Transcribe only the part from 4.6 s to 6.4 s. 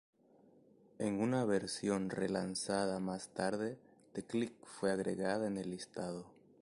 fue agregada en el listado.